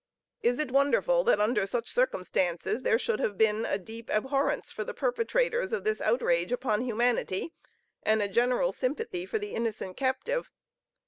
Is 0.41 0.57
it 0.57 0.71
wonderful, 0.71 1.23
that 1.25 1.39
under 1.39 1.67
such 1.67 1.91
circumstances, 1.91 2.81
there 2.81 2.97
should 2.97 3.19
have 3.19 3.37
been 3.37 3.65
a 3.67 3.77
deep 3.77 4.09
abhorrence 4.09 4.71
for 4.71 4.83
the 4.83 4.95
perpetrators 4.95 5.71
of 5.71 5.83
this 5.83 6.01
outrage 6.01 6.51
upon 6.51 6.81
humanity, 6.81 7.53
and 8.01 8.19
a 8.19 8.27
general 8.27 8.71
sympathy 8.71 9.27
for 9.27 9.37
the 9.37 9.53
innocent 9.53 9.97
captive? 9.97 10.49